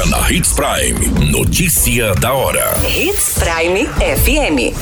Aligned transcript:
Agora 0.00 0.06
na 0.06 0.32
Hits 0.32 0.52
Prime. 0.52 1.30
Notícia 1.30 2.14
da 2.14 2.32
hora. 2.32 2.80
Hits 2.86 3.34
Prime 3.38 3.86
FM. 3.86 4.74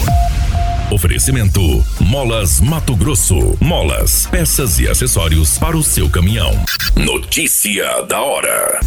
Oferecimento: 0.92 1.84
Molas 2.00 2.60
Mato 2.60 2.94
Grosso. 2.94 3.56
Molas, 3.60 4.28
peças 4.30 4.78
e 4.78 4.88
acessórios 4.88 5.58
para 5.58 5.76
o 5.76 5.82
seu 5.82 6.08
caminhão. 6.08 6.52
Notícia 6.94 8.02
da 8.02 8.20
hora. 8.20 8.80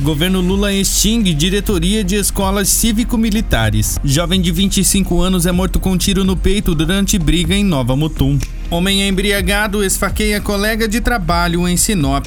Governo 0.00 0.40
Lula 0.40 0.72
extingue 0.72 1.34
diretoria 1.34 2.02
de 2.02 2.14
escolas 2.14 2.68
cívico-militares. 2.68 3.98
Jovem 4.04 4.40
de 4.40 4.52
25 4.52 5.20
anos 5.20 5.44
é 5.44 5.52
morto 5.52 5.78
com 5.80 5.98
tiro 5.98 6.24
no 6.24 6.36
peito 6.36 6.74
durante 6.74 7.18
briga 7.18 7.54
em 7.54 7.64
Nova 7.64 7.96
Mutum. 7.96 8.38
Homem 8.70 9.06
embriagado 9.08 9.84
esfaqueia 9.84 10.40
colega 10.40 10.86
de 10.86 11.00
trabalho 11.00 11.66
em 11.66 11.76
Sinop. 11.76 12.26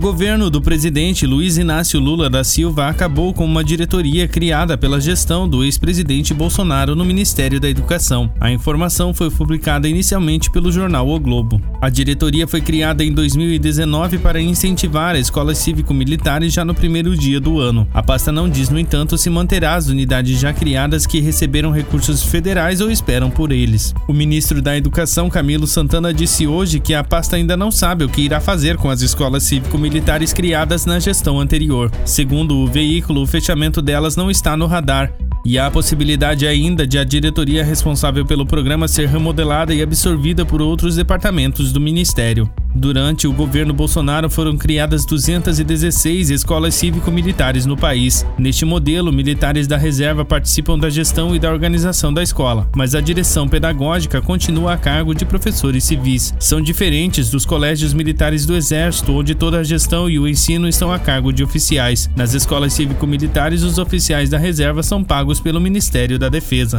Governo 0.00 0.48
do 0.48 0.62
presidente 0.62 1.26
Luiz 1.26 1.58
Inácio 1.58 2.00
Lula 2.00 2.30
da 2.30 2.42
Silva 2.42 2.88
acabou 2.88 3.34
com 3.34 3.44
uma 3.44 3.62
diretoria 3.62 4.26
criada 4.26 4.78
pela 4.78 4.98
gestão 4.98 5.46
do 5.46 5.62
ex-presidente 5.62 6.32
Bolsonaro 6.32 6.96
no 6.96 7.04
Ministério 7.04 7.60
da 7.60 7.68
Educação. 7.68 8.32
A 8.40 8.50
informação 8.50 9.12
foi 9.12 9.30
publicada 9.30 9.86
inicialmente 9.86 10.50
pelo 10.50 10.72
jornal 10.72 11.06
O 11.06 11.20
Globo. 11.20 11.60
A 11.82 11.90
diretoria 11.90 12.48
foi 12.48 12.62
criada 12.62 13.04
em 13.04 13.12
2019 13.12 14.16
para 14.16 14.40
incentivar 14.40 15.16
escolas 15.16 15.58
cívico-militares 15.58 16.50
já 16.50 16.64
no 16.64 16.74
primeiro 16.74 17.14
dia 17.14 17.38
do 17.38 17.60
ano. 17.60 17.86
A 17.92 18.02
pasta 18.02 18.32
não 18.32 18.48
diz, 18.48 18.70
no 18.70 18.78
entanto, 18.78 19.18
se 19.18 19.28
manterá 19.28 19.74
as 19.74 19.88
unidades 19.88 20.40
já 20.40 20.50
criadas 20.50 21.06
que 21.06 21.20
receberam 21.20 21.70
recursos 21.70 22.22
federais 22.22 22.80
ou 22.80 22.90
esperam 22.90 23.30
por 23.30 23.52
eles. 23.52 23.94
O 24.08 24.14
ministro 24.14 24.62
da 24.62 24.74
Educação, 24.78 25.28
Camilo 25.28 25.66
Santana, 25.66 26.14
disse 26.14 26.46
hoje 26.46 26.80
que 26.80 26.94
a 26.94 27.04
pasta 27.04 27.36
ainda 27.36 27.54
não 27.54 27.70
sabe 27.70 28.02
o 28.02 28.08
que 28.08 28.22
irá 28.22 28.40
fazer 28.40 28.78
com 28.78 28.88
as 28.88 29.02
escolas 29.02 29.42
cívico 29.42 29.76
militares 29.90 30.32
criadas 30.32 30.86
na 30.86 31.00
gestão 31.00 31.40
anterior. 31.40 31.90
Segundo 32.04 32.56
o 32.58 32.66
veículo, 32.68 33.22
o 33.22 33.26
fechamento 33.26 33.82
delas 33.82 34.14
não 34.14 34.30
está 34.30 34.56
no 34.56 34.66
radar 34.66 35.12
e 35.44 35.58
há 35.58 35.66
a 35.66 35.70
possibilidade 35.70 36.46
ainda 36.46 36.86
de 36.86 36.96
a 36.96 37.02
diretoria 37.02 37.64
responsável 37.64 38.24
pelo 38.24 38.46
programa 38.46 38.86
ser 38.86 39.08
remodelada 39.08 39.74
e 39.74 39.82
absorvida 39.82 40.46
por 40.46 40.62
outros 40.62 40.94
departamentos 40.94 41.72
do 41.72 41.80
Ministério. 41.80 42.48
Durante 42.74 43.26
o 43.26 43.32
governo 43.32 43.74
Bolsonaro 43.74 44.30
foram 44.30 44.56
criadas 44.56 45.04
216 45.04 46.30
escolas 46.30 46.74
cívico-militares 46.74 47.66
no 47.66 47.76
país. 47.76 48.24
Neste 48.38 48.64
modelo, 48.64 49.12
militares 49.12 49.66
da 49.66 49.76
reserva 49.76 50.24
participam 50.24 50.78
da 50.78 50.88
gestão 50.88 51.34
e 51.34 51.38
da 51.38 51.50
organização 51.50 52.12
da 52.12 52.22
escola, 52.22 52.68
mas 52.74 52.94
a 52.94 53.00
direção 53.00 53.48
pedagógica 53.48 54.22
continua 54.22 54.74
a 54.74 54.78
cargo 54.78 55.14
de 55.14 55.24
professores 55.24 55.84
civis. 55.84 56.34
São 56.38 56.60
diferentes 56.60 57.30
dos 57.30 57.44
colégios 57.44 57.92
militares 57.92 58.46
do 58.46 58.56
Exército, 58.56 59.12
onde 59.12 59.34
toda 59.34 59.58
a 59.58 59.64
gestão 59.64 60.08
e 60.08 60.18
o 60.18 60.28
ensino 60.28 60.68
estão 60.68 60.92
a 60.92 60.98
cargo 60.98 61.32
de 61.32 61.42
oficiais. 61.42 62.08
Nas 62.14 62.34
escolas 62.34 62.72
cívico-militares, 62.72 63.62
os 63.62 63.78
oficiais 63.78 64.30
da 64.30 64.38
reserva 64.38 64.82
são 64.82 65.02
pagos 65.02 65.40
pelo 65.40 65.60
Ministério 65.60 66.18
da 66.18 66.28
Defesa. 66.28 66.78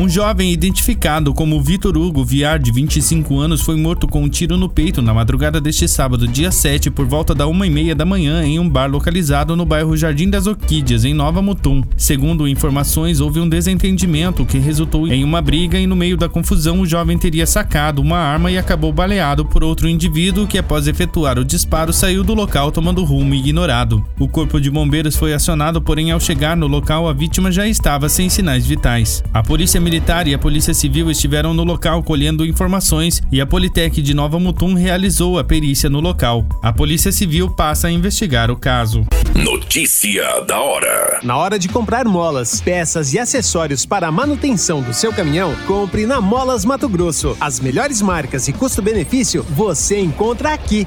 Um 0.00 0.08
jovem 0.08 0.50
identificado 0.50 1.34
como 1.34 1.60
Vitor 1.60 1.94
Hugo 1.94 2.24
Viar, 2.24 2.58
de 2.58 2.72
25 2.72 3.38
anos, 3.38 3.60
foi 3.60 3.76
morto 3.76 4.08
com 4.08 4.22
um 4.22 4.30
tiro 4.30 4.56
no 4.56 4.66
peito 4.66 5.02
na 5.02 5.12
madrugada 5.12 5.60
deste 5.60 5.86
sábado, 5.86 6.26
dia 6.26 6.50
7, 6.50 6.90
por 6.90 7.04
volta 7.04 7.34
da 7.34 7.46
uma 7.46 7.66
e 7.66 7.70
meia 7.70 7.94
da 7.94 8.06
manhã, 8.06 8.42
em 8.42 8.58
um 8.58 8.66
bar 8.66 8.90
localizado 8.90 9.54
no 9.54 9.66
bairro 9.66 9.94
Jardim 9.94 10.30
das 10.30 10.46
Orquídeas, 10.46 11.04
em 11.04 11.12
Nova 11.12 11.42
Mutum. 11.42 11.82
Segundo 11.98 12.48
informações, 12.48 13.20
houve 13.20 13.40
um 13.40 13.48
desentendimento 13.48 14.46
que 14.46 14.56
resultou 14.56 15.06
em 15.06 15.22
uma 15.22 15.42
briga 15.42 15.78
e 15.78 15.86
no 15.86 15.94
meio 15.94 16.16
da 16.16 16.30
confusão 16.30 16.80
o 16.80 16.86
jovem 16.86 17.18
teria 17.18 17.46
sacado 17.46 18.00
uma 18.00 18.16
arma 18.16 18.50
e 18.50 18.56
acabou 18.56 18.94
baleado 18.94 19.44
por 19.44 19.62
outro 19.62 19.86
indivíduo 19.86 20.46
que, 20.46 20.56
após 20.56 20.88
efetuar 20.88 21.38
o 21.38 21.44
disparo, 21.44 21.92
saiu 21.92 22.24
do 22.24 22.32
local 22.32 22.72
tomando 22.72 23.04
rumo 23.04 23.34
ignorado. 23.34 24.02
O 24.18 24.26
corpo 24.26 24.58
de 24.58 24.70
bombeiros 24.70 25.14
foi 25.14 25.34
acionado, 25.34 25.82
porém, 25.82 26.10
ao 26.10 26.18
chegar 26.18 26.56
no 26.56 26.66
local, 26.66 27.06
a 27.06 27.12
vítima 27.12 27.52
já 27.52 27.68
estava 27.68 28.08
sem 28.08 28.30
sinais 28.30 28.66
vitais. 28.66 29.22
A 29.34 29.42
polícia 29.42 29.89
Militar 29.90 30.28
e 30.28 30.34
a 30.34 30.38
Polícia 30.38 30.72
Civil 30.72 31.10
estiveram 31.10 31.52
no 31.52 31.64
local 31.64 32.00
colhendo 32.04 32.46
informações 32.46 33.20
e 33.32 33.40
a 33.40 33.46
Politec 33.46 34.00
de 34.00 34.14
Nova 34.14 34.38
Mutum 34.38 34.74
realizou 34.74 35.36
a 35.36 35.42
perícia 35.42 35.90
no 35.90 35.98
local. 35.98 36.46
A 36.62 36.72
Polícia 36.72 37.10
Civil 37.10 37.50
passa 37.50 37.88
a 37.88 37.90
investigar 37.90 38.52
o 38.52 38.56
caso. 38.56 39.04
Notícia 39.34 40.42
da 40.42 40.60
hora. 40.60 41.18
Na 41.24 41.36
hora 41.36 41.58
de 41.58 41.68
comprar 41.68 42.04
molas, 42.04 42.60
peças 42.60 43.12
e 43.14 43.18
acessórios 43.18 43.84
para 43.84 44.06
a 44.06 44.12
manutenção 44.12 44.80
do 44.80 44.94
seu 44.94 45.12
caminhão, 45.12 45.56
compre 45.66 46.06
na 46.06 46.20
Molas 46.20 46.64
Mato 46.64 46.88
Grosso. 46.88 47.36
As 47.40 47.58
melhores 47.58 48.00
marcas 48.00 48.46
e 48.46 48.52
custo-benefício 48.52 49.44
você 49.50 49.98
encontra 49.98 50.54
aqui. 50.54 50.86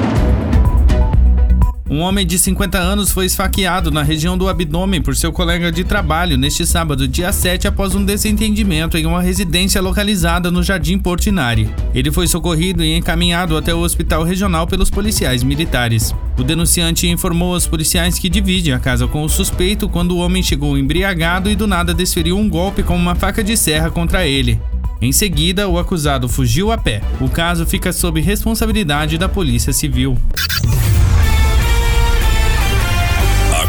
Um 1.91 1.99
homem 1.99 2.25
de 2.25 2.39
50 2.39 2.77
anos 2.77 3.11
foi 3.11 3.25
esfaqueado 3.25 3.91
na 3.91 4.01
região 4.01 4.37
do 4.37 4.47
abdômen 4.47 5.01
por 5.01 5.13
seu 5.13 5.29
colega 5.29 5.69
de 5.69 5.83
trabalho 5.83 6.37
neste 6.37 6.65
sábado, 6.65 7.05
dia 7.05 7.33
7, 7.33 7.67
após 7.67 7.93
um 7.93 8.05
desentendimento 8.05 8.97
em 8.97 9.05
uma 9.05 9.21
residência 9.21 9.81
localizada 9.81 10.49
no 10.49 10.63
Jardim 10.63 10.97
Portinari. 10.97 11.69
Ele 11.93 12.09
foi 12.09 12.27
socorrido 12.27 12.81
e 12.81 12.95
encaminhado 12.95 13.57
até 13.57 13.75
o 13.75 13.81
hospital 13.81 14.23
regional 14.23 14.65
pelos 14.65 14.89
policiais 14.89 15.43
militares. 15.43 16.15
O 16.39 16.45
denunciante 16.45 17.09
informou 17.09 17.55
aos 17.55 17.67
policiais 17.67 18.17
que 18.17 18.29
divide 18.29 18.71
a 18.71 18.79
casa 18.79 19.05
com 19.05 19.23
o 19.23 19.29
suspeito 19.29 19.89
quando 19.89 20.11
o 20.11 20.19
homem 20.19 20.41
chegou 20.41 20.77
embriagado 20.77 21.51
e 21.51 21.57
do 21.57 21.67
nada 21.67 21.93
desferiu 21.93 22.37
um 22.37 22.47
golpe 22.47 22.83
com 22.83 22.95
uma 22.95 23.15
faca 23.15 23.43
de 23.43 23.57
serra 23.57 23.91
contra 23.91 24.25
ele. 24.25 24.61
Em 25.01 25.11
seguida, 25.11 25.67
o 25.67 25.77
acusado 25.77 26.29
fugiu 26.29 26.71
a 26.71 26.77
pé. 26.77 27.01
O 27.19 27.27
caso 27.27 27.65
fica 27.65 27.91
sob 27.91 28.21
responsabilidade 28.21 29.17
da 29.17 29.27
Polícia 29.27 29.73
Civil 29.73 30.17